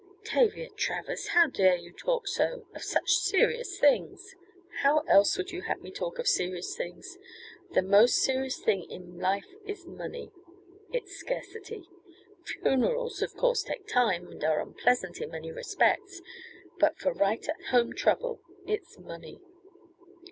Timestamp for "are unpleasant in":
14.43-15.29